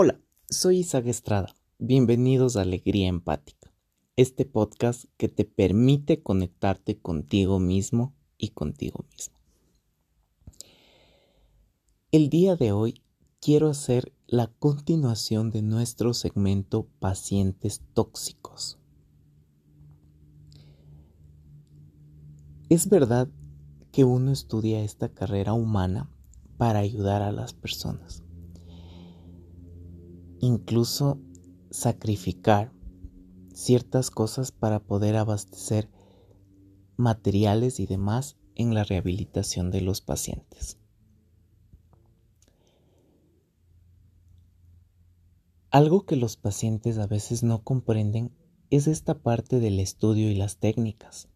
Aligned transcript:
Hola, 0.00 0.20
soy 0.48 0.78
Isaac 0.78 1.08
Estrada. 1.08 1.56
Bienvenidos 1.80 2.56
a 2.56 2.60
Alegría 2.60 3.08
Empática, 3.08 3.72
este 4.14 4.44
podcast 4.44 5.06
que 5.16 5.28
te 5.28 5.44
permite 5.44 6.22
conectarte 6.22 7.00
contigo 7.00 7.58
mismo 7.58 8.14
y 8.36 8.50
contigo 8.50 9.04
mismo. 9.10 9.34
El 12.12 12.30
día 12.30 12.54
de 12.54 12.70
hoy 12.70 13.02
quiero 13.40 13.68
hacer 13.68 14.12
la 14.28 14.46
continuación 14.60 15.50
de 15.50 15.62
nuestro 15.62 16.14
segmento 16.14 16.86
Pacientes 17.00 17.82
Tóxicos. 17.92 18.78
Es 22.68 22.88
verdad 22.88 23.28
que 23.90 24.04
uno 24.04 24.30
estudia 24.30 24.80
esta 24.84 25.08
carrera 25.08 25.54
humana 25.54 26.08
para 26.56 26.78
ayudar 26.78 27.22
a 27.22 27.32
las 27.32 27.52
personas 27.52 28.22
incluso 30.40 31.20
sacrificar 31.70 32.72
ciertas 33.52 34.10
cosas 34.10 34.52
para 34.52 34.80
poder 34.80 35.16
abastecer 35.16 35.90
materiales 36.96 37.80
y 37.80 37.86
demás 37.86 38.36
en 38.54 38.74
la 38.74 38.84
rehabilitación 38.84 39.70
de 39.70 39.80
los 39.80 40.00
pacientes. 40.00 40.78
Algo 45.70 46.06
que 46.06 46.16
los 46.16 46.36
pacientes 46.36 46.98
a 46.98 47.06
veces 47.06 47.42
no 47.42 47.62
comprenden 47.62 48.32
es 48.70 48.86
esta 48.86 49.18
parte 49.18 49.60
del 49.60 49.80
estudio 49.80 50.30
y 50.30 50.34
las 50.34 50.58
técnicas. 50.58 51.28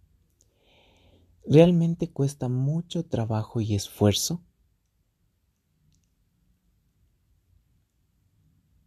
Realmente 1.47 2.11
cuesta 2.11 2.49
mucho 2.49 3.05
trabajo 3.05 3.61
y 3.61 3.75
esfuerzo 3.75 4.43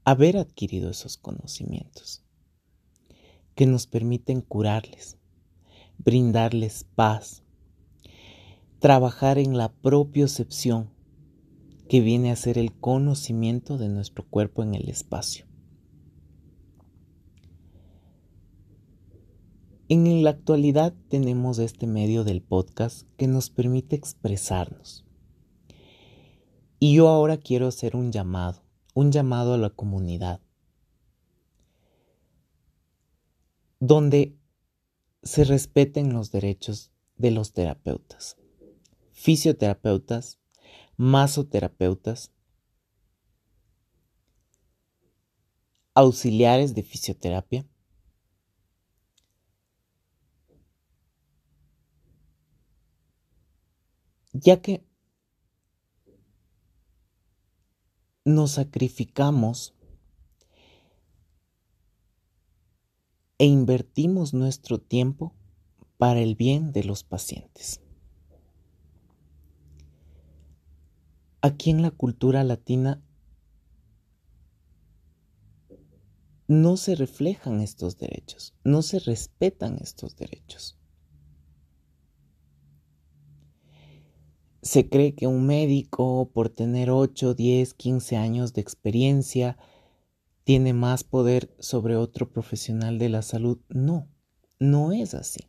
haber 0.05 0.38
adquirido 0.38 0.91
esos 0.91 1.18
conocimientos 1.18 2.23
que 3.55 3.66
nos 3.66 3.88
permiten 3.88 4.41
curarles, 4.41 5.18
brindarles 5.98 6.85
paz, 6.93 7.41
trabajar 8.77 9.40
en 9.40 9.57
la 9.57 9.74
propiocepción 9.74 10.91
que 11.90 12.02
viene 12.02 12.32
a 12.32 12.35
ser 12.35 12.60
el 12.60 12.71
conocimiento 12.71 13.80
de 13.80 13.90
nuestro 13.90 14.27
cuerpo 14.27 14.62
en 14.62 14.76
el 14.76 14.90
espacio. 14.90 15.48
En 19.90 20.24
la 20.24 20.30
actualidad 20.30 20.93
tenemos 21.10 21.58
este 21.58 21.87
medio 21.87 22.24
del 22.24 22.43
podcast 22.43 23.08
que 23.18 23.26
nos 23.27 23.49
permite 23.49 23.96
expresarnos. 23.96 25.04
Y 26.80 26.96
yo 26.96 27.08
ahora 27.08 27.37
quiero 27.37 27.68
hacer 27.68 27.96
un 27.96 28.12
llamado 28.12 28.65
un 28.96 29.12
llamado 29.12 29.54
a 29.54 29.57
la 29.57 29.70
comunidad, 29.70 30.40
donde 33.79 34.40
se 35.21 35.43
respeten 35.43 36.13
los 36.13 36.32
derechos 36.32 36.91
de 37.18 37.32
los 37.32 37.52
terapeutas, 37.52 38.37
fisioterapeutas, 39.12 40.40
masoterapeutas, 40.96 42.32
auxiliares 45.93 46.74
de 46.74 46.84
fisioterapia, 46.84 47.68
ya 54.32 54.62
que 54.62 54.85
nos 58.26 58.51
sacrificamos 58.51 59.76
e 63.37 63.45
invertimos 63.45 64.34
nuestro 64.34 64.79
tiempo 64.79 65.35
para 65.97 66.19
el 66.19 66.35
bien 66.35 66.72
de 66.72 66.84
los 66.84 67.03
pacientes. 67.03 67.81
Aquí 71.41 71.69
en 71.69 71.84
la 71.84 71.91
cultura 71.91 72.44
latina 72.44 73.03
no 76.47 76.78
se 76.78 76.96
reflejan 76.96 77.62
estos 77.62 77.97
derechos, 77.97 78.56
no 78.64 78.81
se 78.81 79.00
respetan 79.00 79.78
estos 79.80 80.16
derechos. 80.16 80.80
Se 84.66 84.90
cree 84.90 85.14
que 85.14 85.28
un 85.28 85.46
médico, 85.46 86.31
por 86.34 86.50
tener 86.50 86.90
8, 86.90 87.36
10, 87.36 87.76
15 87.76 88.18
años 88.18 88.53
de 88.53 88.62
experiencia, 88.62 89.59
tiene 90.44 90.74
más 90.74 91.03
poder 91.03 91.56
sobre 91.59 91.96
otro 91.96 92.31
profesional 92.31 92.98
de 92.98 93.09
la 93.09 93.22
salud. 93.22 93.59
No, 93.70 94.08
no 94.58 94.92
es 94.92 95.14
así. 95.14 95.42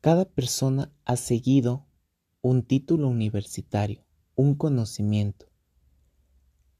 Cada 0.00 0.24
persona 0.24 0.90
ha 1.04 1.16
seguido 1.16 1.84
un 2.40 2.62
título 2.62 3.08
universitario, 3.08 4.06
un 4.34 4.54
conocimiento, 4.54 5.50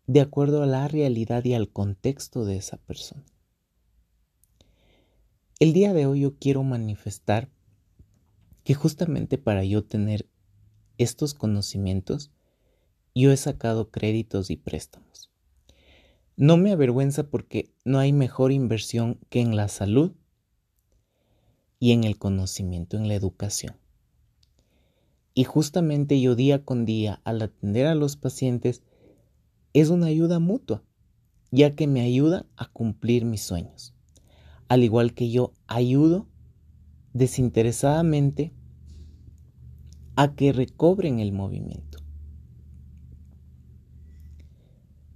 de 0.06 0.22
acuerdo 0.22 0.62
a 0.62 0.66
la 0.66 0.88
realidad 0.88 1.44
y 1.44 1.52
al 1.52 1.70
contexto 1.70 2.46
de 2.46 2.56
esa 2.56 2.78
persona. 2.78 3.26
El 5.60 5.74
día 5.74 5.92
de 5.92 6.06
hoy 6.06 6.20
yo 6.20 6.38
quiero 6.38 6.62
manifestar 6.62 7.50
que 8.64 8.74
justamente 8.74 9.38
para 9.38 9.64
yo 9.64 9.84
tener 9.84 10.28
estos 10.98 11.34
conocimientos, 11.34 12.32
yo 13.14 13.30
he 13.30 13.36
sacado 13.36 13.90
créditos 13.90 14.50
y 14.50 14.56
préstamos. 14.56 15.30
No 16.36 16.56
me 16.56 16.72
avergüenza 16.72 17.30
porque 17.30 17.72
no 17.84 17.98
hay 17.98 18.12
mejor 18.12 18.50
inversión 18.50 19.20
que 19.28 19.40
en 19.40 19.54
la 19.54 19.68
salud 19.68 20.12
y 21.78 21.92
en 21.92 22.04
el 22.04 22.18
conocimiento, 22.18 22.96
en 22.96 23.06
la 23.06 23.14
educación. 23.14 23.76
Y 25.34 25.44
justamente 25.44 26.20
yo 26.20 26.34
día 26.34 26.64
con 26.64 26.84
día, 26.84 27.20
al 27.24 27.42
atender 27.42 27.86
a 27.86 27.94
los 27.94 28.16
pacientes, 28.16 28.82
es 29.74 29.90
una 29.90 30.06
ayuda 30.06 30.38
mutua, 30.38 30.82
ya 31.50 31.74
que 31.74 31.86
me 31.86 32.00
ayuda 32.00 32.46
a 32.56 32.68
cumplir 32.68 33.24
mis 33.24 33.42
sueños, 33.42 33.94
al 34.68 34.84
igual 34.84 35.14
que 35.14 35.30
yo 35.30 35.52
ayudo 35.66 36.28
desinteresadamente 37.14 38.52
a 40.16 40.34
que 40.34 40.52
recobren 40.52 41.20
el 41.20 41.32
movimiento. 41.32 41.98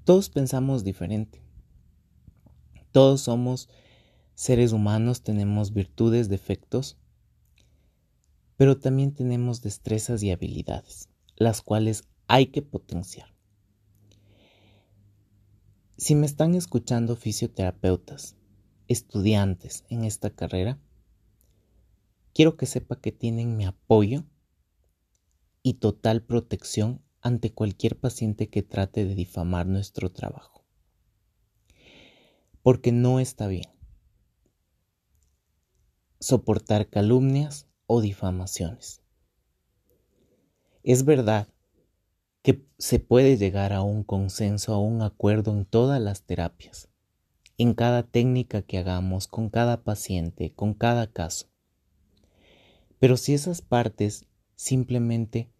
Todos 0.05 0.31
pensamos 0.31 0.85
diferente. 0.85 1.43
Todos 2.93 3.21
somos 3.21 3.69
seres 4.35 4.73
humanos, 4.73 5.23
tenemos 5.23 5.75
virtudes, 5.75 6.29
defectos, 6.29 6.97
pero 8.57 8.79
también 8.79 9.13
tenemos 9.13 9.61
destrezas 9.61 10.23
y 10.23 10.31
habilidades, 10.31 11.11
las 11.37 11.61
cuales 11.61 12.05
hay 12.27 12.47
que 12.47 12.63
potenciar. 12.63 13.35
Si 15.97 16.15
me 16.15 16.27
están 16.27 16.55
escuchando 16.55 17.17
fisioterapeutas, 17.17 18.37
estudiantes 18.87 19.85
en 19.91 20.05
esta 20.05 20.31
carrera, 20.31 20.81
quiero 22.38 22.56
que 22.56 22.66
sepa 22.66 23.00
que 23.00 23.10
tienen 23.10 23.56
mi 23.56 23.65
apoyo 23.65 24.22
y 25.65 25.75
total 25.75 26.22
protección 26.22 27.03
ante 27.21 27.53
cualquier 27.53 27.99
paciente 27.99 28.49
que 28.49 28.62
trate 28.62 29.04
de 29.04 29.16
difamar 29.16 29.66
nuestro 29.66 30.12
trabajo. 30.12 30.65
Porque 32.62 32.93
no 32.93 33.19
está 33.19 33.49
bien 33.49 33.69
soportar 36.21 36.88
calumnias 36.88 37.66
o 37.88 38.00
difamaciones. 38.00 39.03
Es 40.84 41.05
verdad 41.05 41.49
que 42.43 42.65
se 42.78 43.00
puede 43.00 43.37
llegar 43.37 43.72
a 43.72 43.82
un 43.82 44.05
consenso, 44.05 44.75
a 44.75 44.79
un 44.79 45.02
acuerdo 45.02 45.50
en 45.50 45.64
todas 45.64 46.00
las 46.00 46.23
terapias, 46.23 46.88
en 47.56 47.75
cada 47.75 48.05
técnica 48.05 48.62
que 48.62 48.79
hagamos, 48.79 49.26
con 49.26 49.50
cada 49.50 49.82
paciente, 49.82 50.52
con 50.55 50.73
cada 50.73 51.08
caso. 51.08 51.49
Pero 52.99 53.17
si 53.17 53.35
esas 53.35 53.62
partes 53.62 54.27
simplemente 54.56 55.50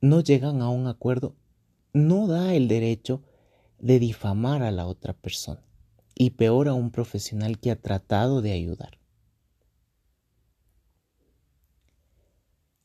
no 0.00 0.20
llegan 0.20 0.60
a 0.60 0.68
un 0.68 0.86
acuerdo, 0.86 1.36
no 1.92 2.26
da 2.26 2.54
el 2.54 2.68
derecho 2.68 3.22
de 3.78 3.98
difamar 3.98 4.62
a 4.62 4.70
la 4.70 4.86
otra 4.86 5.14
persona 5.14 5.62
y 6.14 6.30
peor 6.30 6.68
a 6.68 6.74
un 6.74 6.90
profesional 6.90 7.58
que 7.58 7.70
ha 7.70 7.80
tratado 7.80 8.42
de 8.42 8.52
ayudar. 8.52 8.98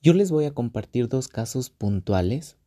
Yo 0.02 0.14
les 0.14 0.32
voy 0.32 0.46
a 0.46 0.54
compartir 0.54 1.10
dos 1.10 1.28
casos 1.28 1.70
puntuales, 1.70 2.58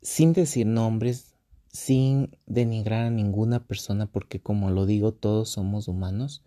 sin 0.00 0.32
decir 0.32 0.66
nombres, 0.66 1.34
sin 1.68 2.38
denigrar 2.46 3.04
a 3.04 3.10
ninguna 3.10 3.66
persona, 3.66 4.10
porque 4.10 4.40
como 4.40 4.70
lo 4.70 4.86
digo, 4.86 5.12
todos 5.12 5.50
somos 5.50 5.86
humanos 5.86 6.42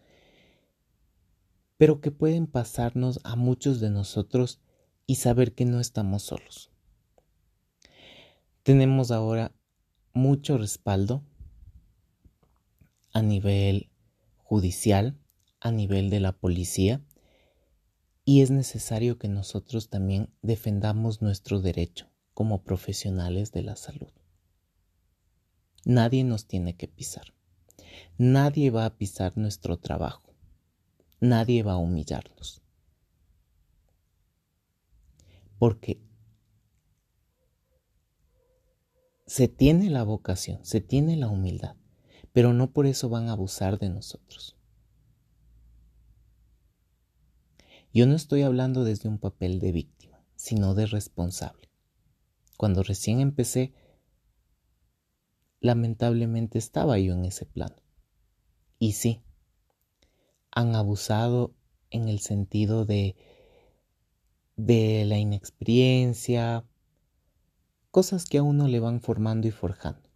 pero 1.78 2.02
que 2.02 2.12
pueden 2.12 2.48
pasarnos 2.48 3.20
a 3.24 3.36
muchos 3.36 3.80
de 3.80 3.90
nosotros 3.90 4.60
y 5.06 5.16
saber 5.16 5.54
que 5.54 5.66
no 5.66 5.80
estamos 5.80 6.24
solos. 6.24 6.70
tenemos 8.64 9.12
ahora 9.12 9.52
mucho 10.14 10.58
respaldo 10.58 11.24
a 13.12 13.22
nivel 13.22 13.90
judicial, 14.38 15.18
a 15.60 15.72
nivel 15.72 16.10
de 16.10 16.20
la 16.20 16.32
policía, 16.32 17.02
y 18.26 18.42
es 18.42 18.52
necesario 18.52 19.18
que 19.18 19.28
nosotros 19.28 19.90
también 19.90 20.30
defendamos 20.42 21.22
nuestro 21.22 21.60
derecho 21.60 22.10
como 22.34 22.64
profesionales 22.64 23.52
de 23.52 23.64
la 23.64 23.76
salud. 23.76 24.12
Nadie 25.86 26.24
nos 26.24 26.48
tiene 26.48 26.76
que 26.76 26.88
pisar. 26.88 27.34
Nadie 28.18 28.72
va 28.72 28.86
a 28.86 28.96
pisar 28.96 29.38
nuestro 29.38 29.78
trabajo. 29.78 30.33
Nadie 31.24 31.64
va 31.64 31.72
a 31.72 31.78
humillarnos. 31.78 32.62
Porque 35.58 36.02
se 39.26 39.48
tiene 39.48 39.90
la 39.90 40.04
vocación, 40.04 40.66
se 40.66 40.82
tiene 40.82 41.16
la 41.16 41.30
humildad, 41.30 41.78
pero 42.34 42.52
no 42.52 42.74
por 42.74 42.88
eso 42.88 43.08
van 43.08 43.30
a 43.30 43.32
abusar 43.32 43.80
de 43.80 43.88
nosotros. 43.88 44.58
Yo 47.94 48.06
no 48.06 48.16
estoy 48.16 48.42
hablando 48.42 48.84
desde 48.84 49.08
un 49.08 49.18
papel 49.18 49.60
de 49.60 49.72
víctima, 49.72 50.22
sino 50.36 50.76
de 50.76 50.88
responsable. 50.88 51.70
Cuando 52.58 52.84
recién 52.84 53.22
empecé, 53.22 53.74
lamentablemente 55.62 56.58
estaba 56.58 57.00
yo 57.00 57.14
en 57.14 57.24
ese 57.24 57.46
plano. 57.46 57.78
Y 58.78 58.92
sí, 58.92 59.24
han 60.56 60.76
abusado 60.76 61.54
en 61.90 62.08
el 62.08 62.20
sentido 62.20 62.86
de 62.86 63.16
de 64.56 65.06
la 65.06 65.18
inexperiencia, 65.18 66.66
cosas 67.92 68.26
que 68.26 68.38
a 68.38 68.44
uno 68.44 68.68
le 68.68 68.80
van 68.80 69.02
formando 69.02 69.48
y 69.48 69.52
forjando. 69.52 70.10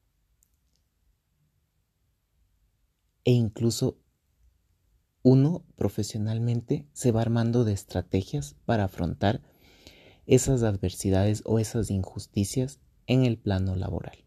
E 3.23 3.31
incluso 3.31 3.99
uno 5.23 5.65
profesionalmente 5.75 6.87
se 6.93 7.11
va 7.11 7.21
armando 7.21 7.65
de 7.65 7.73
estrategias 7.73 8.55
para 8.65 8.85
afrontar 8.85 9.41
esas 10.25 10.63
adversidades 10.63 11.41
o 11.45 11.59
esas 11.59 11.89
injusticias 11.89 12.79
en 13.05 13.25
el 13.25 13.37
plano 13.37 13.75
laboral. 13.75 14.17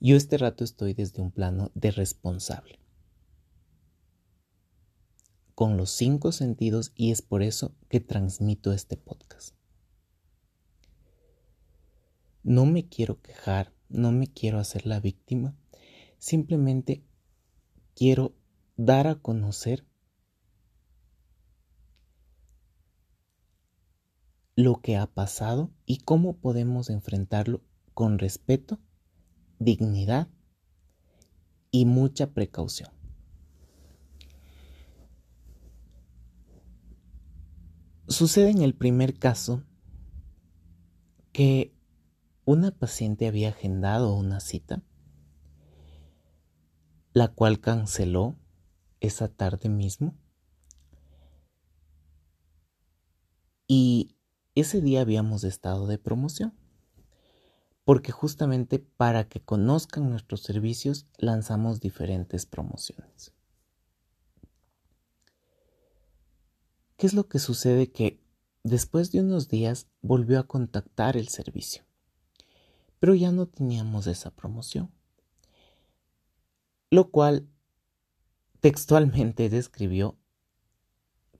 Yo 0.00 0.16
este 0.16 0.38
rato 0.38 0.62
estoy 0.62 0.94
desde 0.94 1.22
un 1.22 1.32
plano 1.32 1.72
de 1.74 1.90
responsable, 1.90 2.78
con 5.58 5.76
los 5.76 5.90
cinco 5.90 6.30
sentidos 6.30 6.92
y 6.94 7.10
es 7.10 7.20
por 7.20 7.42
eso 7.42 7.74
que 7.88 7.98
transmito 7.98 8.72
este 8.72 8.96
podcast. 8.96 9.56
No 12.44 12.64
me 12.64 12.86
quiero 12.86 13.20
quejar, 13.20 13.74
no 13.88 14.12
me 14.12 14.28
quiero 14.28 14.60
hacer 14.60 14.86
la 14.86 15.00
víctima, 15.00 15.56
simplemente 16.16 17.02
quiero 17.96 18.36
dar 18.76 19.08
a 19.08 19.16
conocer 19.16 19.84
lo 24.54 24.80
que 24.80 24.96
ha 24.96 25.08
pasado 25.08 25.72
y 25.86 25.98
cómo 25.98 26.36
podemos 26.36 26.88
enfrentarlo 26.88 27.64
con 27.94 28.20
respeto, 28.20 28.78
dignidad 29.58 30.28
y 31.72 31.84
mucha 31.84 32.28
precaución. 32.30 32.97
Sucede 38.08 38.48
en 38.48 38.62
el 38.62 38.74
primer 38.74 39.18
caso 39.18 39.64
que 41.32 41.74
una 42.46 42.70
paciente 42.70 43.28
había 43.28 43.50
agendado 43.50 44.14
una 44.14 44.40
cita, 44.40 44.82
la 47.12 47.28
cual 47.28 47.60
canceló 47.60 48.38
esa 49.00 49.28
tarde 49.28 49.68
mismo. 49.68 50.16
Y 53.66 54.16
ese 54.54 54.80
día 54.80 55.02
habíamos 55.02 55.44
estado 55.44 55.86
de 55.86 55.98
promoción, 55.98 56.54
porque 57.84 58.10
justamente 58.10 58.78
para 58.78 59.28
que 59.28 59.44
conozcan 59.44 60.08
nuestros 60.08 60.40
servicios 60.40 61.06
lanzamos 61.18 61.78
diferentes 61.78 62.46
promociones. 62.46 63.34
¿Qué 66.98 67.06
es 67.06 67.14
lo 67.14 67.28
que 67.28 67.38
sucede? 67.38 67.92
Que 67.92 68.20
después 68.64 69.12
de 69.12 69.20
unos 69.20 69.48
días 69.48 69.86
volvió 70.02 70.40
a 70.40 70.48
contactar 70.48 71.16
el 71.16 71.28
servicio, 71.28 71.84
pero 72.98 73.14
ya 73.14 73.30
no 73.30 73.46
teníamos 73.46 74.08
esa 74.08 74.32
promoción, 74.32 74.90
lo 76.90 77.12
cual 77.12 77.48
textualmente 78.58 79.48
describió 79.48 80.18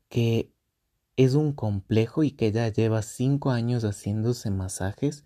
que 0.09 0.55
es 1.17 1.35
un 1.35 1.53
complejo 1.53 2.23
y 2.23 2.31
que 2.31 2.47
ella 2.47 2.69
lleva 2.69 3.03
cinco 3.03 3.51
años 3.51 3.83
haciéndose 3.83 4.53
masajes 4.53 5.25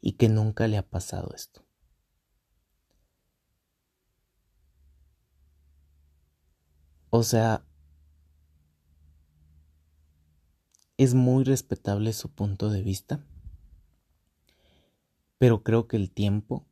y 0.00 0.14
que 0.14 0.28
nunca 0.28 0.66
le 0.66 0.78
ha 0.78 0.82
pasado 0.82 1.32
esto. 1.32 1.64
O 7.10 7.22
sea, 7.22 7.64
es 10.96 11.14
muy 11.14 11.44
respetable 11.44 12.12
su 12.12 12.30
punto 12.30 12.70
de 12.70 12.82
vista, 12.82 13.24
pero 15.38 15.62
creo 15.62 15.88
que 15.88 15.96
el 15.96 16.10
tiempo 16.10 16.66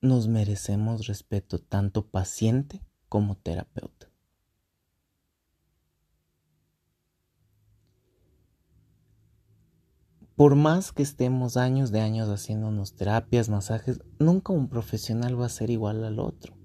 nos 0.00 0.28
merecemos 0.28 1.06
respeto 1.06 1.58
tanto 1.58 2.06
paciente 2.06 2.82
como 3.08 3.36
terapeuta. 3.36 4.10
Por 10.34 10.54
más 10.54 10.92
que 10.92 11.02
estemos 11.02 11.58
años 11.58 11.90
de 11.90 12.00
años 12.00 12.30
haciéndonos 12.30 12.94
terapias, 12.94 13.50
masajes, 13.50 14.00
nunca 14.18 14.54
un 14.54 14.70
profesional 14.70 15.38
va 15.38 15.44
a 15.44 15.50
ser 15.50 15.68
igual 15.68 16.02
al 16.02 16.18
otro. 16.18 16.59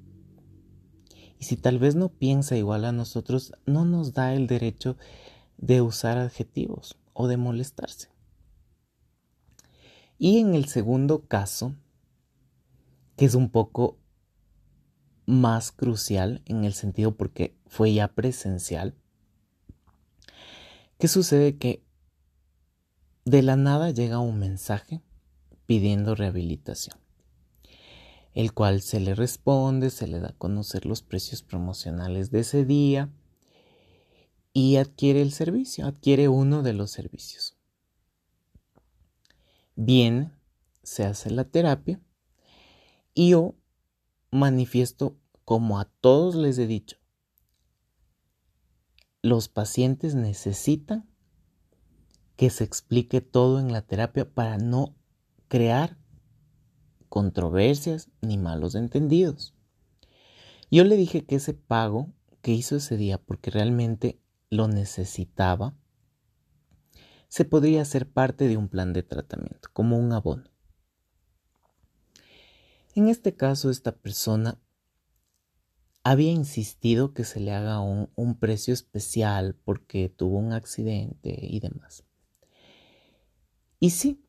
Si 1.45 1.57
tal 1.57 1.77
vez 1.77 1.93
no 1.93 2.09
piensa 2.09 2.57
igual 2.57 2.85
a 2.85 2.91
nosotros, 2.91 3.53
no 3.67 3.85
nos 3.85 4.15
da 4.15 4.33
el 4.33 4.47
derecho 4.47 4.97
de 5.57 5.79
usar 5.79 6.17
adjetivos 6.17 6.97
o 7.13 7.27
de 7.27 7.37
molestarse. 7.37 8.09
Y 10.17 10.39
en 10.39 10.55
el 10.55 10.65
segundo 10.65 11.27
caso, 11.27 11.75
que 13.15 13.25
es 13.25 13.35
un 13.35 13.51
poco 13.51 13.99
más 15.27 15.71
crucial 15.71 16.41
en 16.45 16.65
el 16.65 16.73
sentido 16.73 17.15
porque 17.15 17.55
fue 17.67 17.93
ya 17.93 18.07
presencial. 18.07 18.95
¿Qué 20.97 21.07
sucede? 21.07 21.59
Que 21.59 21.85
de 23.23 23.43
la 23.43 23.55
nada 23.55 23.91
llega 23.91 24.17
un 24.17 24.39
mensaje 24.39 25.03
pidiendo 25.67 26.15
rehabilitación, 26.15 26.97
el 28.35 28.53
cual 28.53 28.81
se 28.81 28.99
le 28.99 29.15
responde, 29.15 29.89
se 29.89 30.07
le 30.07 30.19
da 30.19 30.29
a 30.29 30.37
conocer 30.37 30.85
los 30.85 31.01
precios 31.01 31.41
promocionales 31.41 32.31
de 32.31 32.41
ese 32.41 32.65
día 32.65 33.09
y 34.51 34.75
adquiere 34.75 35.21
el 35.21 35.31
servicio, 35.31 35.87
adquiere 35.87 36.27
uno 36.27 36.61
de 36.61 36.73
los 36.73 36.91
servicios. 36.91 37.57
Bien, 39.77 40.33
se 40.83 41.05
hace 41.05 41.31
la 41.31 41.45
terapia 41.45 42.01
y 43.13 43.29
yo 43.29 43.55
manifiesto 44.31 45.17
como 45.45 45.79
a 45.79 45.85
todos 45.85 46.35
les 46.35 46.57
he 46.57 46.67
dicho, 46.67 46.97
los 49.21 49.47
pacientes 49.47 50.13
necesitan 50.13 51.09
que 52.35 52.49
se 52.49 52.65
explique 52.65 53.21
todo 53.21 53.61
en 53.61 53.71
la 53.71 53.81
terapia 53.81 54.29
para 54.29 54.57
no 54.57 54.93
crear 55.47 55.97
controversias 57.09 58.09
ni 58.21 58.37
malos 58.37 58.75
entendidos. 58.75 59.53
Yo 60.71 60.83
le 60.83 60.97
dije 60.97 61.25
que 61.25 61.35
ese 61.35 61.53
pago 61.53 62.13
que 62.41 62.51
hizo 62.51 62.75
ese 62.75 62.97
día 62.97 63.17
porque 63.17 63.49
realmente 63.49 64.19
lo 64.49 64.67
necesitaba, 64.67 65.75
se 67.27 67.45
podría 67.45 67.81
hacer 67.81 68.09
parte 68.09 68.47
de 68.47 68.55
un 68.57 68.69
plan 68.69 68.93
de 68.93 69.03
tratamiento, 69.03 69.69
como 69.73 69.97
un 69.97 70.13
abono. 70.13 70.49
En 72.93 73.09
este 73.09 73.35
caso, 73.35 73.69
esta 73.69 73.95
persona 73.95 74.61
había 76.03 76.31
insistido 76.31 77.13
que 77.13 77.23
se 77.23 77.39
le 77.39 77.51
haga 77.51 77.79
un, 77.79 78.09
un, 78.15 78.37
precio 78.37 78.73
especial 78.73 79.55
porque 79.65 80.07
tuvo 80.07 80.37
un 80.37 80.53
accidente 80.53 81.35
y 81.41 81.59
demás. 81.59 82.05
Y 83.79 83.89
sí, 83.89 84.23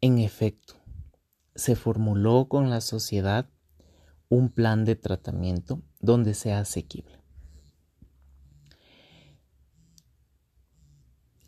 en 0.00 0.18
efecto, 0.18 0.74
se 1.54 1.76
formuló 1.76 2.48
con 2.48 2.70
la 2.70 2.80
sociedad 2.80 3.48
un 4.28 4.50
plan 4.50 4.84
de 4.84 4.96
tratamiento 4.96 5.82
donde 6.00 6.34
sea 6.34 6.60
asequible. 6.60 7.24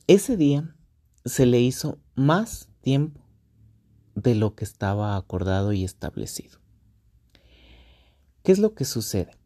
ese 0.07 0.37
día 0.37 0.77
se 1.25 1.47
le 1.47 1.61
hizo 1.61 1.99
más 2.15 2.69
tiempo 2.81 3.21
de 4.15 4.35
lo 4.35 4.55
que 4.55 4.65
estaba 4.65 5.17
acordado 5.17 5.73
y 5.73 5.85
establecido. 5.85 6.61
¿Qué 8.43 8.53
es 8.53 8.59
lo 8.59 8.75
que 8.75 8.85
sucede? 8.85 9.37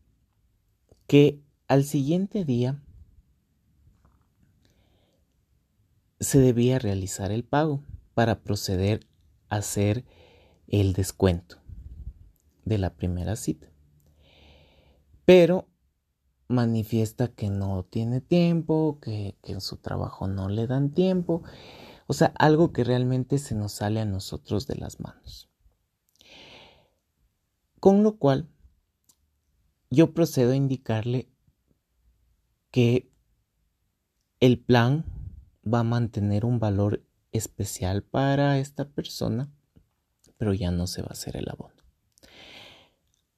Que 1.06 1.40
al 1.66 1.84
siguiente 1.84 2.44
día 2.44 2.82
se 6.20 6.38
debía 6.38 6.78
realizar 6.78 7.32
el 7.32 7.44
pago 7.44 7.82
para 8.12 8.42
proceder 8.42 9.06
a 9.48 9.56
hacer 9.56 10.04
el 10.70 10.92
descuento 10.92 11.56
de 12.64 12.78
la 12.78 12.94
primera 12.94 13.36
cita. 13.36 13.68
Pero 15.24 15.68
manifiesta 16.48 17.28
que 17.28 17.50
no 17.50 17.84
tiene 17.84 18.20
tiempo, 18.20 18.98
que, 19.00 19.36
en 19.44 19.60
su 19.60 19.76
trabajo 19.76 20.26
no 20.26 20.48
le 20.48 20.66
dan 20.66 20.90
tiempo, 20.90 21.42
o 22.06 22.12
sea, 22.12 22.32
algo 22.38 22.72
que 22.72 22.84
realmente 22.84 23.38
se 23.38 23.54
nos 23.54 23.72
sale 23.72 24.00
a 24.00 24.04
nosotros 24.04 24.66
de 24.66 24.76
las 24.76 24.98
manos. 25.00 25.48
Con 27.78 28.02
lo 28.02 28.18
cual, 28.18 28.48
yo 29.90 30.12
procedo 30.12 30.52
a 30.52 30.56
indicarle 30.56 31.28
que 32.70 33.10
el 34.40 34.58
plan 34.58 35.04
va 35.62 35.80
a 35.80 35.84
mantener 35.84 36.44
un 36.44 36.58
valor 36.58 37.04
especial 37.32 38.02
para 38.02 38.58
esta 38.58 38.88
persona, 38.88 39.52
pero 40.40 40.54
ya 40.54 40.70
no 40.70 40.86
se 40.86 41.02
va 41.02 41.08
a 41.10 41.12
hacer 41.12 41.36
el 41.36 41.50
abono. 41.50 41.74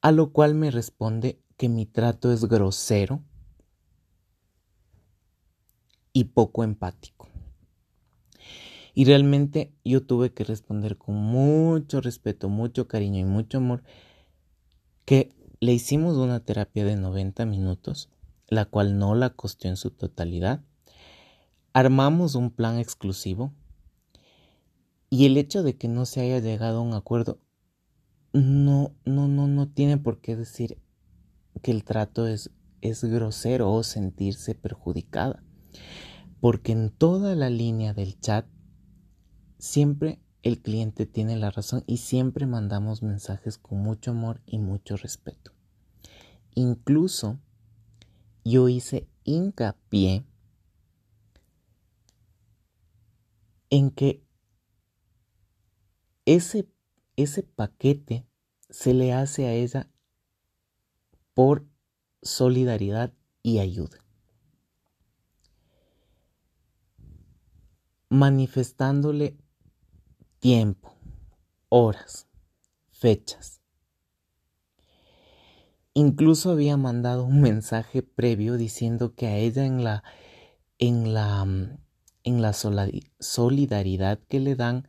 A 0.03 0.13
lo 0.13 0.33
cual 0.33 0.55
me 0.55 0.71
responde 0.71 1.43
que 1.57 1.69
mi 1.69 1.85
trato 1.85 2.31
es 2.33 2.45
grosero 2.45 3.25
y 6.13 6.25
poco 6.27 6.63
empático. 6.63 7.29
Y 8.95 9.05
realmente 9.05 9.75
yo 9.85 10.07
tuve 10.07 10.33
que 10.33 10.45
responder 10.45 10.97
con 10.97 11.17
mucho 11.17 12.01
respeto, 12.01 12.49
mucho 12.49 12.87
cariño 12.87 13.19
y 13.19 13.25
mucho 13.25 13.59
amor 13.59 13.83
que 15.05 15.35
le 15.59 15.73
hicimos 15.73 16.17
una 16.17 16.45
terapia 16.45 16.85
de 16.85 16.95
90 16.95 17.47
minutos, 17.47 18.11
la 18.47 18.67
cual 18.67 18.97
no 18.97 19.17
la 19.17 19.31
costeó 19.31 19.73
en 19.73 19.77
su 19.77 19.91
totalidad. 19.91 20.63
Armamos 21.73 22.37
un 22.37 22.53
plan 22.53 22.79
exclusivo 22.79 23.53
y 25.12 25.26
el 25.26 25.37
hecho 25.37 25.62
de 25.62 25.76
que 25.76 25.88
no 25.88 26.07
se 26.07 26.23
haya 26.23 26.38
llegado 26.38 26.78
a 26.78 26.81
un 26.81 26.95
acuerdo 26.95 27.38
no, 28.33 28.95
no, 29.04 29.28
no, 29.28 29.47
no 29.47 29.69
tiene 29.69 29.99
por 29.99 30.23
qué 30.23 30.37
decir 30.37 30.78
que 31.61 31.71
el 31.71 31.85
trato 31.85 32.26
es, 32.26 32.50
es 32.81 33.04
grosero 33.04 33.71
o 33.71 33.83
sentirse 33.83 34.54
perjudicada. 34.54 35.45
Porque 36.40 36.73
en 36.73 36.88
toda 36.88 37.37
la 37.37 37.50
línea 37.50 37.92
del 37.92 38.19
chat 38.21 38.47
siempre 39.59 40.19
el 40.42 40.62
cliente 40.62 41.04
tiene 41.04 41.37
la 41.37 41.50
razón 41.50 41.85
y 41.87 41.99
siempre 41.99 42.47
mandamos 42.47 43.02
mensajes 43.02 43.59
con 43.59 43.81
mucho 43.81 44.12
amor 44.12 44.40
y 44.47 44.61
mucho 44.61 44.97
respeto. 44.97 45.52
Incluso 46.54 47.38
yo 48.47 48.71
hice 48.71 49.11
hincapié 49.25 50.25
en 53.69 53.90
que 53.90 54.25
ese, 56.26 56.69
ese 57.17 57.43
paquete 57.43 58.26
se 58.71 58.95
le 58.95 59.12
hace 59.12 59.47
a 59.47 59.52
ella 59.52 59.91
por 61.35 61.67
solidaridad 62.23 63.12
y 63.43 63.59
ayuda. 63.59 63.99
Manifestándole 68.09 69.37
tiempo, 70.38 70.95
horas, 71.69 72.29
fechas. 72.91 73.61
Incluso 75.95 76.50
había 76.50 76.76
mandado 76.76 77.25
un 77.25 77.41
mensaje 77.41 78.02
previo 78.02 78.57
diciendo 78.57 79.14
que 79.14 79.26
a 79.26 79.37
ella 79.37 79.64
en 79.64 79.85
la 79.85 80.05
en 80.79 81.12
la 81.12 81.47
en 82.25 82.43
la 82.43 82.52
solidaridad 82.52 84.19
que 84.29 84.41
le 84.41 84.55
dan 84.55 84.88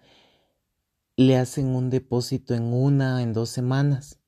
le 1.15 1.37
hacen 1.37 1.67
un 1.67 1.89
depósito 1.89 2.53
en 2.53 2.73
una 2.73 3.21
en 3.21 3.33
dos 3.33 3.49
semanas 3.49 4.19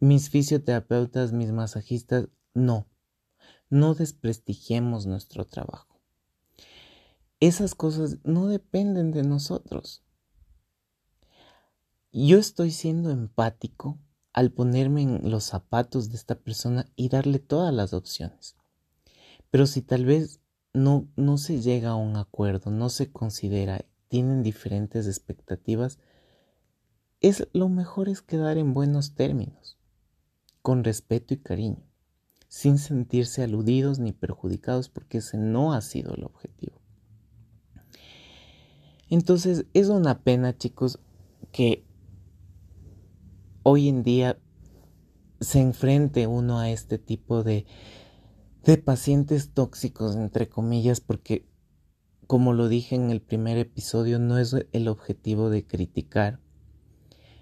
mis 0.00 0.30
fisioterapeutas, 0.30 1.32
mis 1.32 1.52
masajistas, 1.52 2.28
no, 2.54 2.88
no 3.68 3.94
desprestigiemos 3.94 5.06
nuestro 5.06 5.46
trabajo. 5.46 6.00
Esas 7.38 7.74
cosas 7.74 8.18
no 8.24 8.48
dependen 8.48 9.12
de 9.12 9.22
nosotros. 9.22 10.02
Yo 12.12 12.38
estoy 12.38 12.70
siendo 12.70 13.10
empático 13.10 13.98
al 14.32 14.52
ponerme 14.52 15.02
en 15.02 15.30
los 15.30 15.44
zapatos 15.44 16.10
de 16.10 16.16
esta 16.16 16.34
persona 16.34 16.86
y 16.96 17.08
darle 17.08 17.38
todas 17.38 17.72
las 17.72 17.92
opciones. 17.92 18.56
Pero 19.50 19.66
si 19.66 19.82
tal 19.82 20.06
vez 20.06 20.40
no, 20.72 21.08
no 21.16 21.38
se 21.38 21.60
llega 21.60 21.90
a 21.90 21.96
un 21.96 22.16
acuerdo, 22.16 22.70
no 22.70 22.88
se 22.88 23.12
considera, 23.12 23.84
tienen 24.10 24.42
diferentes 24.42 25.06
expectativas, 25.06 26.00
es 27.20 27.48
lo 27.52 27.68
mejor 27.68 28.08
es 28.08 28.22
quedar 28.22 28.58
en 28.58 28.74
buenos 28.74 29.14
términos 29.14 29.78
con 30.62 30.82
respeto 30.82 31.32
y 31.32 31.38
cariño, 31.38 31.86
sin 32.48 32.78
sentirse 32.78 33.44
aludidos 33.44 34.00
ni 34.00 34.12
perjudicados 34.12 34.88
porque 34.88 35.18
ese 35.18 35.38
no 35.38 35.72
ha 35.72 35.80
sido 35.80 36.14
el 36.14 36.24
objetivo. 36.24 36.82
Entonces 39.08 39.66
es 39.74 39.88
una 39.88 40.22
pena 40.22 40.58
chicos 40.58 40.98
que 41.52 41.86
hoy 43.62 43.88
en 43.88 44.02
día 44.02 44.40
se 45.40 45.60
enfrente 45.60 46.26
uno 46.26 46.58
a 46.58 46.68
este 46.70 46.98
tipo 46.98 47.44
de, 47.44 47.64
de 48.64 48.76
pacientes 48.76 49.52
tóxicos, 49.54 50.16
entre 50.16 50.48
comillas, 50.48 51.00
porque 51.00 51.49
como 52.30 52.52
lo 52.52 52.68
dije 52.68 52.94
en 52.94 53.10
el 53.10 53.20
primer 53.20 53.58
episodio, 53.58 54.20
no 54.20 54.38
es 54.38 54.54
el 54.70 54.86
objetivo 54.86 55.50
de 55.50 55.66
criticar, 55.66 56.38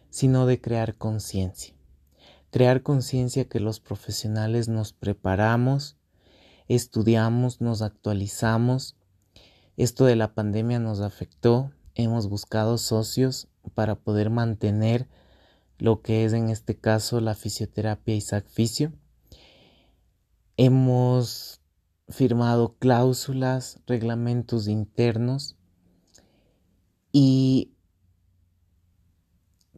sino 0.08 0.46
de 0.46 0.62
crear 0.62 0.96
conciencia 0.96 1.78
crear 2.50 2.82
conciencia 2.82 3.48
que 3.48 3.60
los 3.60 3.80
profesionales 3.80 4.68
nos 4.68 4.92
preparamos, 4.92 5.96
estudiamos, 6.66 7.60
nos 7.60 7.82
actualizamos. 7.82 8.96
Esto 9.76 10.04
de 10.04 10.16
la 10.16 10.34
pandemia 10.34 10.78
nos 10.78 11.00
afectó, 11.00 11.70
hemos 11.94 12.28
buscado 12.28 12.78
socios 12.78 13.48
para 13.74 13.96
poder 13.96 14.30
mantener 14.30 15.08
lo 15.78 16.00
que 16.00 16.24
es 16.24 16.32
en 16.32 16.48
este 16.48 16.76
caso 16.76 17.20
la 17.20 17.34
fisioterapia 17.34 18.14
Isaac 18.14 18.46
Fisio. 18.48 18.92
Hemos 20.56 21.57
firmado 22.08 22.76
cláusulas, 22.78 23.80
reglamentos 23.86 24.68
internos 24.68 25.58
y 27.12 27.74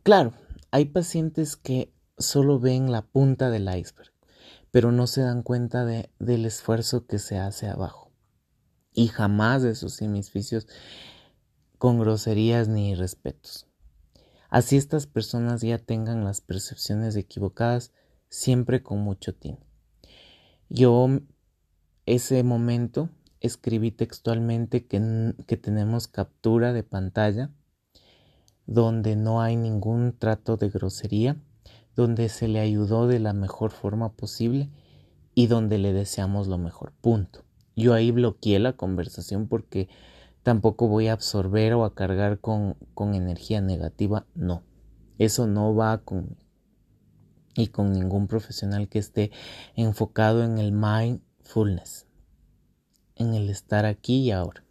claro, 0.03 0.33
hay 0.71 0.87
pacientes 0.87 1.57
que 1.57 1.93
solo 2.19 2.59
ven 2.59 2.93
la 2.93 3.03
punta 3.03 3.51
del 3.51 3.65
iceberg, 3.65 4.13
pero 4.71 4.93
no 4.93 5.07
se 5.07 5.23
dan 5.23 5.43
cuenta 5.43 5.85
de, 5.85 6.11
del 6.19 6.45
esfuerzo 6.47 7.07
que 7.07 7.19
se 7.19 7.39
hace 7.39 7.69
abajo. 7.69 8.13
Y 8.93 9.09
jamás 9.09 9.63
de 9.63 9.75
sus 9.75 10.01
hemisferios 10.03 10.67
con 11.79 11.99
groserías 11.99 12.69
ni 12.69 12.91
irrespetos. 12.91 13.67
Así 14.51 14.77
estas 14.77 15.07
personas 15.07 15.63
ya 15.63 15.79
tengan 15.79 16.25
las 16.25 16.41
percepciones 16.41 17.15
equivocadas, 17.15 17.93
siempre 18.29 18.83
con 18.83 18.99
mucho 18.99 19.35
tino. 19.35 19.61
Yo 20.69 21.09
ese 22.15 22.43
momento 22.43 23.09
escribí 23.41 23.91
textualmente 23.91 24.87
que, 24.87 25.35
que 25.47 25.57
tenemos 25.57 26.09
captura 26.09 26.73
de 26.73 26.83
pantalla 26.83 27.51
donde 28.67 29.17
no 29.17 29.41
hay 29.41 29.57
ningún 29.57 30.17
trato 30.19 30.57
de 30.57 30.69
grosería 30.71 31.37
donde 31.97 32.29
se 32.29 32.49
le 32.49 32.61
ayudó 32.61 33.07
de 33.07 33.19
la 33.19 33.33
mejor 33.33 33.73
forma 33.73 34.13
posible 34.13 34.71
y 35.35 35.47
donde 35.47 35.79
le 35.79 35.93
deseamos 35.93 36.49
lo 36.49 36.59
mejor. 36.59 36.93
Punto. 37.01 37.45
Yo 37.77 37.95
ahí 37.95 38.11
bloqueé 38.11 38.59
la 38.59 38.75
conversación 38.75 39.49
porque 39.49 39.89
tampoco 40.43 40.89
voy 40.89 41.09
a 41.09 41.13
absorber 41.13 41.75
o 41.75 41.85
a 41.85 41.95
cargar 41.95 42.41
con, 42.41 42.77
con 42.95 43.15
energía 43.15 43.61
negativa. 43.61 44.27
No, 44.35 44.63
eso 45.19 45.47
no 45.47 45.75
va 45.75 45.99
con 45.99 46.37
y 47.55 47.69
con 47.69 47.93
ningún 47.93 48.29
profesional 48.29 48.89
que 48.89 48.99
esté 48.99 49.31
enfocado 49.75 50.45
en 50.45 50.59
el 50.59 50.73
mindfulness, 51.51 52.07
en 53.17 53.35
el 53.35 53.51
estar 53.51 53.85
aquí 53.85 54.21
y 54.21 54.31
ahora. 54.31 54.65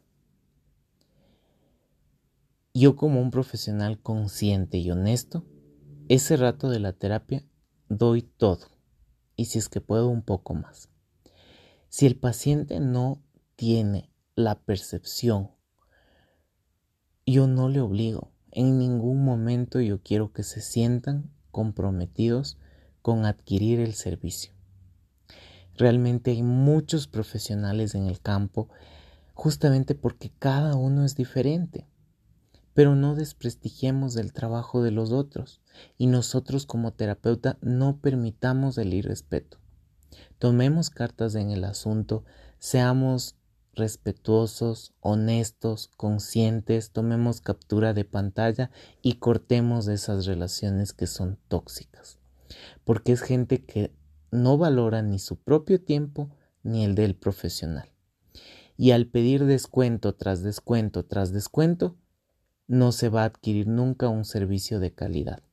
Yo 2.74 2.96
como 2.96 3.22
un 3.22 3.32
profesional 3.32 4.00
consciente 4.02 4.78
y 4.78 4.90
honesto, 4.90 5.46
ese 6.08 6.38
rato 6.38 6.70
de 6.70 6.80
la 6.80 6.94
terapia 6.94 7.44
doy 7.90 8.22
todo 8.22 8.68
y 9.36 9.46
si 9.46 9.60
es 9.60 9.68
que 9.68 9.82
puedo 9.82 10.08
un 10.08 10.22
poco 10.22 10.54
más. 10.54 10.90
Si 11.90 12.06
el 12.06 12.16
paciente 12.18 12.80
no 12.80 13.22
tiene 13.56 14.10
la 14.36 14.62
percepción, 14.62 15.52
yo 17.26 17.48
no 17.48 17.68
le 17.68 17.82
obligo. 17.82 18.32
En 18.52 18.80
ningún 18.80 19.24
momento 19.26 19.82
yo 19.82 20.02
quiero 20.02 20.32
que 20.32 20.44
se 20.44 20.62
sientan 20.62 21.32
comprometidos 21.52 22.58
con 23.02 23.26
adquirir 23.26 23.80
el 23.80 23.94
servicio. 23.94 24.59
Realmente 25.80 26.32
hay 26.32 26.44
muchos 26.44 27.08
profesionales 27.08 27.96
en 27.96 28.06
el 28.08 28.20
campo 28.20 28.68
justamente 29.34 29.96
porque 29.96 30.30
cada 30.38 30.76
uno 30.76 31.06
es 31.06 31.16
diferente. 31.16 31.88
Pero 32.74 32.96
no 32.96 33.16
desprestigiemos 33.16 34.18
el 34.18 34.34
trabajo 34.34 34.84
de 34.84 34.92
los 34.92 35.14
otros 35.14 35.62
y 35.98 36.08
nosotros 36.08 36.66
como 36.66 36.92
terapeuta 36.92 37.58
no 37.62 37.96
permitamos 38.02 38.78
el 38.78 38.94
irrespeto. 38.94 39.58
Tomemos 40.38 40.90
cartas 40.90 41.36
en 41.36 41.50
el 41.50 41.64
asunto, 41.64 42.26
seamos 42.60 43.36
respetuosos, 43.74 44.92
honestos, 45.00 45.92
conscientes, 45.96 46.92
tomemos 46.92 47.40
captura 47.40 47.94
de 47.94 48.04
pantalla 48.04 48.70
y 49.02 49.14
cortemos 49.14 49.88
esas 49.88 50.26
relaciones 50.26 50.92
que 50.92 51.08
son 51.08 51.40
tóxicas. 51.48 52.20
Porque 52.84 53.14
es 53.14 53.22
gente 53.22 53.64
que 53.64 53.94
no 54.32 54.58
valora 54.58 55.02
ni 55.02 55.20
su 55.20 55.38
propio 55.38 55.82
tiempo 55.82 56.30
ni 56.64 56.86
el 56.86 56.96
del 56.96 57.16
profesional. 57.16 57.92
Y 58.78 58.92
al 58.92 59.08
pedir 59.08 59.46
descuento 59.46 60.16
tras 60.16 60.42
descuento 60.42 61.06
tras 61.06 61.34
descuento, 61.34 61.98
no 62.68 62.92
se 62.92 63.10
va 63.10 63.24
a 63.24 63.26
adquirir 63.26 63.68
nunca 63.68 64.10
un 64.10 64.26
servicio 64.26 64.80
de 64.80 64.94
calidad. 64.94 65.44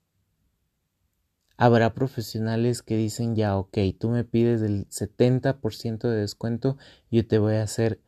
Habrá 1.56 1.95
profesionales 1.95 2.83
que 2.83 2.97
dicen 2.97 3.35
ya, 3.35 3.56
ok, 3.56 3.78
tú 3.99 4.11
me 4.11 4.25
pides 4.25 4.61
el 4.61 4.87
70% 4.88 6.09
de 6.09 6.16
descuento, 6.16 6.76
yo 7.11 7.26
te 7.26 7.38
voy 7.38 7.54
a 7.54 7.62
hacer 7.62 8.00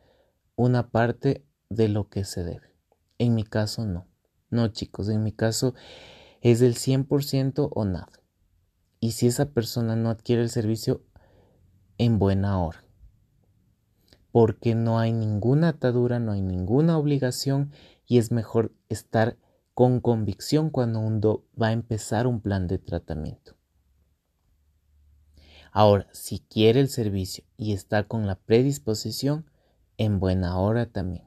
una 0.55 0.91
parte 0.91 1.47
de 1.71 1.89
lo 1.89 2.11
que 2.11 2.25
se 2.25 2.45
debe. 2.45 2.75
En 3.17 3.35
mi 3.35 3.45
caso 3.45 3.87
no. 3.87 4.07
No 4.51 4.69
chicos, 4.69 5.09
en 5.09 5.23
mi 5.23 5.33
caso 5.33 5.75
es 6.43 6.61
del 6.61 6.75
100% 6.75 7.71
o 7.73 7.85
nada. 7.85 8.13
Y 9.00 9.12
si 9.12 9.26
esa 9.26 9.50
persona 9.50 9.97
no 9.97 10.11
adquiere 10.11 10.43
el 10.43 10.50
servicio, 10.50 11.02
en 11.99 12.19
buena 12.19 12.61
hora. 12.61 12.85
Porque 14.31 14.75
no 14.75 14.99
hay 14.99 15.12
ninguna 15.12 15.69
atadura, 15.69 16.19
no 16.19 16.33
hay 16.33 16.43
ninguna 16.43 16.99
obligación 16.99 17.73
y 18.07 18.19
es 18.19 18.31
mejor 18.31 18.73
estar 18.88 19.37
con 19.75 20.00
convicción 20.00 20.71
cuando 20.71 21.00
uno 21.00 21.45
va 21.61 21.69
a 21.69 21.73
empezar 21.73 22.26
un 22.26 22.40
plan 22.40 22.67
de 22.67 22.78
tratamiento. 22.78 23.55
Ahora, 25.71 26.09
si 26.12 26.40
quiere 26.40 26.81
el 26.81 26.88
servicio 26.88 27.45
y 27.57 27.73
está 27.73 28.05
con 28.05 28.26
la 28.26 28.37
predisposición, 28.37 29.49
en 29.97 30.21
buena 30.21 30.59
hora 30.59 30.87
también. 30.87 31.25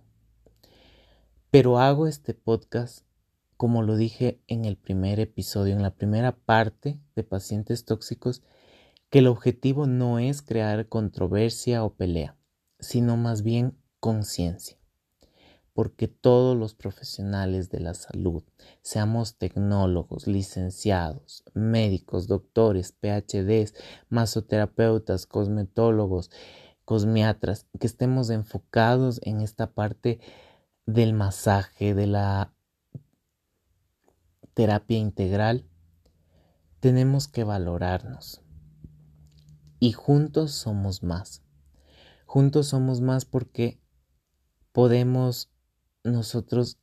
Pero 1.51 1.79
hago 1.79 2.07
este 2.07 2.33
podcast, 2.33 3.05
como 3.61 3.83
lo 3.83 3.95
dije 3.95 4.41
en 4.47 4.65
el 4.65 4.75
primer 4.75 5.19
episodio, 5.19 5.75
en 5.75 5.83
la 5.83 5.93
primera 5.93 6.35
parte 6.35 6.99
de 7.15 7.23
pacientes 7.23 7.85
tóxicos, 7.85 8.41
que 9.11 9.19
el 9.19 9.27
objetivo 9.27 9.85
no 9.85 10.17
es 10.17 10.41
crear 10.41 10.87
controversia 10.87 11.83
o 11.83 11.93
pelea, 11.93 12.35
sino 12.79 13.17
más 13.17 13.43
bien 13.43 13.77
conciencia. 13.99 14.79
Porque 15.73 16.07
todos 16.07 16.57
los 16.57 16.73
profesionales 16.73 17.69
de 17.69 17.81
la 17.81 17.93
salud, 17.93 18.41
seamos 18.81 19.37
tecnólogos, 19.37 20.25
licenciados, 20.25 21.43
médicos, 21.53 22.25
doctores, 22.27 22.93
PhDs, 22.93 23.75
masoterapeutas, 24.09 25.27
cosmetólogos, 25.27 26.31
cosmiatras, 26.83 27.67
que 27.79 27.85
estemos 27.85 28.31
enfocados 28.31 29.19
en 29.21 29.41
esta 29.41 29.71
parte 29.71 30.19
del 30.87 31.13
masaje, 31.13 31.93
de 31.93 32.07
la 32.07 32.55
terapia 34.53 34.97
integral, 34.97 35.65
tenemos 36.79 37.27
que 37.27 37.43
valorarnos. 37.43 38.41
Y 39.79 39.93
juntos 39.93 40.51
somos 40.51 41.03
más. 41.03 41.41
Juntos 42.25 42.67
somos 42.67 43.01
más 43.01 43.25
porque 43.25 43.79
podemos 44.71 45.49
nosotros 46.03 46.79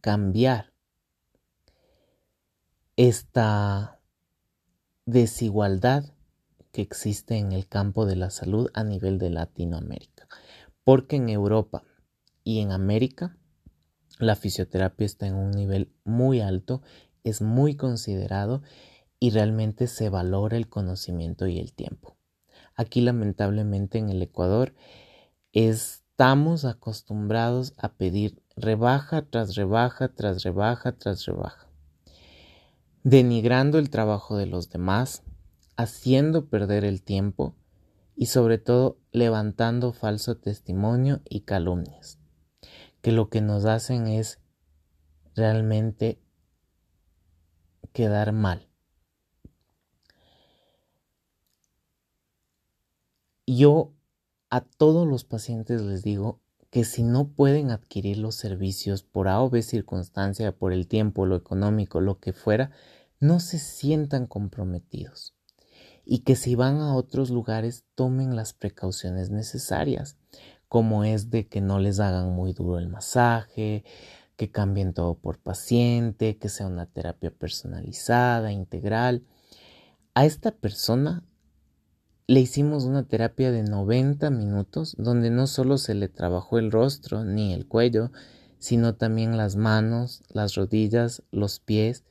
cambiar 0.00 0.72
esta 2.96 4.00
desigualdad 5.06 6.04
que 6.72 6.82
existe 6.82 7.36
en 7.36 7.52
el 7.52 7.66
campo 7.68 8.06
de 8.06 8.16
la 8.16 8.30
salud 8.30 8.70
a 8.74 8.84
nivel 8.84 9.18
de 9.18 9.30
Latinoamérica. 9.30 10.28
Porque 10.84 11.16
en 11.16 11.28
Europa 11.28 11.84
y 12.44 12.60
en 12.60 12.72
América 12.72 13.36
la 14.18 14.36
fisioterapia 14.36 15.04
está 15.04 15.26
en 15.26 15.34
un 15.34 15.50
nivel 15.50 15.92
muy 16.04 16.40
alto, 16.40 16.82
es 17.24 17.42
muy 17.42 17.76
considerado 17.76 18.62
y 19.18 19.30
realmente 19.30 19.86
se 19.86 20.08
valora 20.08 20.56
el 20.56 20.68
conocimiento 20.68 21.46
y 21.46 21.58
el 21.58 21.72
tiempo. 21.72 22.16
Aquí 22.74 23.00
lamentablemente 23.00 23.98
en 23.98 24.10
el 24.10 24.22
Ecuador 24.22 24.74
estamos 25.52 26.64
acostumbrados 26.64 27.74
a 27.76 27.92
pedir 27.92 28.42
rebaja 28.56 29.22
tras 29.22 29.54
rebaja 29.54 30.08
tras 30.08 30.42
rebaja 30.42 30.92
tras 30.92 31.24
rebaja, 31.26 31.68
denigrando 33.02 33.78
el 33.78 33.90
trabajo 33.90 34.36
de 34.36 34.46
los 34.46 34.70
demás, 34.70 35.22
haciendo 35.76 36.46
perder 36.46 36.84
el 36.84 37.02
tiempo 37.02 37.54
y 38.14 38.26
sobre 38.26 38.58
todo 38.58 38.98
levantando 39.10 39.92
falso 39.92 40.36
testimonio 40.36 41.20
y 41.28 41.40
calumnias, 41.40 42.18
que 43.00 43.12
lo 43.12 43.28
que 43.28 43.40
nos 43.40 43.64
hacen 43.64 44.06
es 44.06 44.40
realmente 45.34 46.21
quedar 47.92 48.32
mal. 48.32 48.68
Yo 53.46 53.92
a 54.50 54.60
todos 54.60 55.06
los 55.06 55.24
pacientes 55.24 55.82
les 55.82 56.02
digo 56.02 56.40
que 56.70 56.84
si 56.84 57.02
no 57.02 57.28
pueden 57.28 57.70
adquirir 57.70 58.18
los 58.18 58.34
servicios 58.34 59.02
por 59.02 59.28
A 59.28 59.42
o 59.42 59.50
B 59.50 59.62
circunstancia, 59.62 60.52
por 60.52 60.72
el 60.72 60.88
tiempo, 60.88 61.26
lo 61.26 61.36
económico, 61.36 62.00
lo 62.00 62.18
que 62.18 62.32
fuera, 62.32 62.70
no 63.20 63.40
se 63.40 63.58
sientan 63.58 64.26
comprometidos 64.26 65.34
y 66.04 66.20
que 66.20 66.36
si 66.36 66.54
van 66.54 66.80
a 66.80 66.94
otros 66.94 67.30
lugares 67.30 67.84
tomen 67.94 68.36
las 68.36 68.52
precauciones 68.54 69.30
necesarias, 69.30 70.16
como 70.68 71.04
es 71.04 71.30
de 71.30 71.46
que 71.46 71.60
no 71.60 71.78
les 71.78 72.00
hagan 72.00 72.32
muy 72.32 72.52
duro 72.52 72.78
el 72.78 72.88
masaje, 72.88 73.84
que 74.42 74.50
cambien 74.50 74.92
todo 74.92 75.14
por 75.14 75.38
paciente, 75.38 76.36
que 76.36 76.48
sea 76.48 76.66
una 76.66 76.86
terapia 76.86 77.30
personalizada, 77.30 78.50
integral. 78.50 79.22
A 80.14 80.24
esta 80.24 80.50
persona 80.50 81.22
le 82.26 82.40
hicimos 82.40 82.82
una 82.82 83.04
terapia 83.04 83.52
de 83.52 83.62
90 83.62 84.30
minutos 84.30 84.96
donde 84.98 85.30
no 85.30 85.46
solo 85.46 85.78
se 85.78 85.94
le 85.94 86.08
trabajó 86.08 86.58
el 86.58 86.72
rostro 86.72 87.22
ni 87.22 87.54
el 87.54 87.68
cuello, 87.68 88.10
sino 88.58 88.96
también 88.96 89.36
las 89.36 89.54
manos, 89.54 90.24
las 90.28 90.56
rodillas, 90.56 91.22
los 91.30 91.60
pies. 91.60 92.02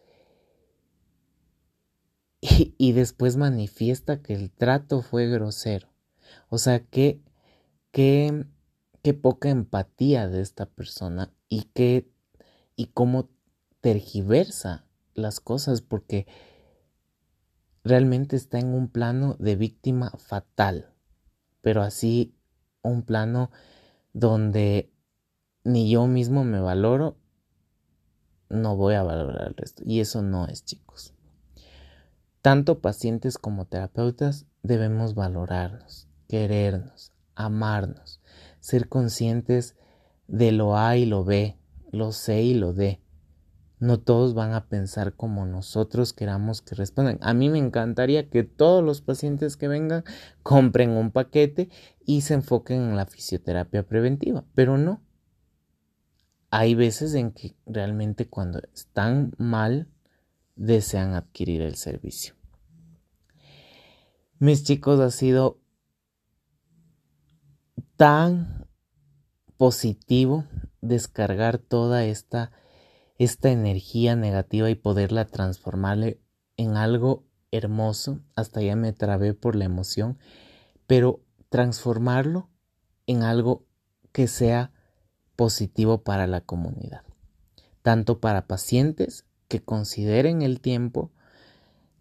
Y, 2.40 2.94
después 2.94 3.36
manifiesta 3.36 4.22
que 4.22 4.36
el 4.36 4.52
trato 4.52 5.02
fue 5.02 5.28
grosero. 5.28 5.90
O 6.48 6.58
sea, 6.58 6.80
que, 6.80 7.20
poca 9.22 9.50
empatía 9.50 10.30
de 10.30 10.40
esta 10.40 10.66
persona 10.66 11.34
y 11.50 11.64
qué 11.74 12.11
y 12.82 12.88
cómo 12.88 13.30
tergiversa 13.80 14.88
las 15.14 15.40
cosas 15.40 15.82
porque 15.82 16.26
realmente 17.84 18.36
está 18.36 18.58
en 18.58 18.74
un 18.74 18.88
plano 18.88 19.36
de 19.38 19.56
víctima 19.56 20.10
fatal, 20.18 20.92
pero 21.62 21.84
así 21.84 22.34
un 22.82 23.04
plano 23.04 23.52
donde 24.14 24.92
ni 25.64 25.92
yo 25.92 26.08
mismo 26.08 26.44
me 26.44 26.60
valoro, 26.60 27.20
no 28.50 28.76
voy 28.76 28.96
a 28.96 29.04
valorar 29.04 29.50
el 29.50 29.56
resto. 29.56 29.84
Y 29.86 30.00
eso 30.00 30.24
no 30.24 30.48
es, 30.48 30.66
chicos. 30.66 31.14
Tanto 32.42 32.82
pacientes 32.82 33.38
como 33.38 33.66
terapeutas 33.66 34.48
debemos 34.64 35.14
valorarnos, 35.14 36.08
querernos, 36.28 37.12
amarnos, 37.36 38.22
ser 38.60 38.90
conscientes 38.90 39.76
de 40.26 40.52
lo 40.52 40.76
A 40.76 40.98
y 40.98 41.06
lo 41.06 41.24
B, 41.24 41.61
lo 41.92 42.12
C 42.12 42.42
y 42.42 42.54
lo 42.54 42.74
D, 42.74 43.02
no 43.82 44.00
todos 44.00 44.36
van 44.36 44.54
a 44.54 44.68
pensar 44.68 45.16
como 45.16 45.46
nosotros 45.46 46.14
queramos 46.14 46.62
que 46.62 46.76
respondan. 46.76 47.18
A 47.22 47.34
mí 47.34 47.50
me 47.50 47.58
encantaría 47.58 48.30
que 48.30 48.44
todos 48.44 48.84
los 48.84 49.02
pacientes 49.02 49.58
que 49.58 49.68
vengan 49.68 50.04
compren 50.44 50.92
un 50.92 51.10
paquete 51.10 51.70
y 52.06 52.22
se 52.22 52.36
enfoquen 52.36 52.82
en 52.82 52.96
la 52.96 53.08
fisioterapia 53.08 53.82
preventiva, 53.82 54.46
pero 54.54 54.78
no. 54.78 55.02
Hay 56.52 56.76
veces 56.76 57.16
en 57.16 57.32
que 57.32 57.56
realmente 57.66 58.28
cuando 58.28 58.62
están 58.72 59.34
mal 59.40 59.88
desean 60.56 61.16
adquirir 61.16 61.62
el 61.62 61.76
servicio. 61.76 62.36
Mis 64.38 64.64
chicos, 64.64 65.00
ha 65.00 65.10
sido 65.10 65.60
tan 67.96 68.68
positivo 69.58 70.46
descargar 70.82 71.58
toda 71.58 72.04
esta, 72.06 72.52
esta 73.18 73.50
energía 73.52 74.16
negativa 74.16 74.70
y 74.70 74.76
poderla 74.76 75.26
transformarle 75.26 76.20
en 76.58 76.76
algo 76.76 77.26
hermoso. 77.52 78.20
Hasta 78.36 78.62
ya 78.62 78.76
me 78.76 78.94
trabé 78.94 79.34
por 79.34 79.56
la 79.56 79.66
emoción, 79.66 80.18
pero 80.88 81.22
transformarlo 81.50 82.50
en 83.08 83.24
algo 83.24 83.66
que 84.12 84.28
sea 84.28 84.72
positivo 85.36 86.04
para 86.04 86.28
la 86.28 86.42
comunidad, 86.42 87.04
tanto 87.82 88.20
para 88.20 88.48
pacientes 88.48 89.26
que 89.48 89.62
consideren 89.62 90.42
el 90.42 90.62
tiempo 90.62 91.12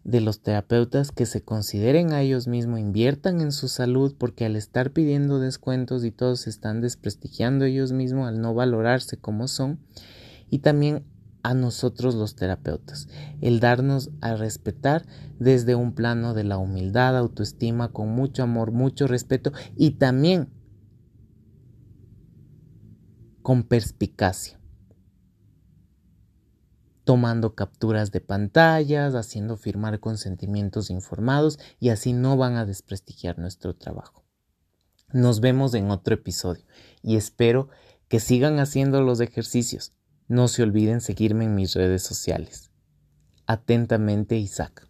de 0.03 0.21
los 0.21 0.41
terapeutas 0.41 1.11
que 1.11 1.25
se 1.25 1.43
consideren 1.43 2.11
a 2.11 2.21
ellos 2.21 2.47
mismos, 2.47 2.79
inviertan 2.79 3.41
en 3.41 3.51
su 3.51 3.67
salud, 3.67 4.15
porque 4.17 4.45
al 4.45 4.55
estar 4.55 4.91
pidiendo 4.91 5.39
descuentos 5.39 6.03
y 6.03 6.11
todos 6.11 6.41
se 6.41 6.49
están 6.49 6.81
desprestigiando 6.81 7.65
ellos 7.65 7.91
mismos 7.91 8.27
al 8.27 8.41
no 8.41 8.53
valorarse 8.53 9.17
como 9.17 9.47
son, 9.47 9.79
y 10.49 10.59
también 10.59 11.05
a 11.43 11.53
nosotros 11.53 12.15
los 12.15 12.35
terapeutas, 12.35 13.07
el 13.41 13.59
darnos 13.59 14.11
a 14.21 14.35
respetar 14.35 15.05
desde 15.39 15.75
un 15.75 15.93
plano 15.93 16.33
de 16.33 16.43
la 16.43 16.57
humildad, 16.57 17.17
autoestima, 17.17 17.89
con 17.89 18.09
mucho 18.09 18.43
amor, 18.43 18.71
mucho 18.71 19.07
respeto 19.07 19.51
y 19.75 19.91
también 19.91 20.49
con 23.41 23.63
perspicacia 23.63 24.60
tomando 27.11 27.55
capturas 27.55 28.13
de 28.13 28.21
pantallas, 28.21 29.15
haciendo 29.15 29.57
firmar 29.57 29.99
consentimientos 29.99 30.89
informados 30.89 31.59
y 31.77 31.89
así 31.89 32.13
no 32.13 32.37
van 32.37 32.55
a 32.55 32.65
desprestigiar 32.65 33.37
nuestro 33.37 33.75
trabajo. 33.75 34.23
Nos 35.11 35.41
vemos 35.41 35.73
en 35.73 35.91
otro 35.91 36.15
episodio 36.15 36.63
y 37.03 37.17
espero 37.17 37.67
que 38.07 38.21
sigan 38.21 38.59
haciendo 38.59 39.01
los 39.01 39.19
ejercicios. 39.19 39.91
No 40.29 40.47
se 40.47 40.63
olviden 40.63 41.01
seguirme 41.01 41.43
en 41.43 41.53
mis 41.53 41.73
redes 41.73 42.01
sociales. 42.01 42.71
Atentamente, 43.45 44.37
Isaac. 44.37 44.87